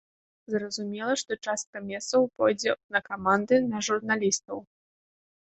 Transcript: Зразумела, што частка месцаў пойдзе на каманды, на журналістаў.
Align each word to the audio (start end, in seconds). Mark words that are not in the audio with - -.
Зразумела, 0.53 1.13
што 1.21 1.37
частка 1.47 1.77
месцаў 1.89 2.25
пойдзе 2.39 2.75
на 2.97 3.03
каманды, 3.11 3.61
на 3.71 3.85
журналістаў. 3.91 4.57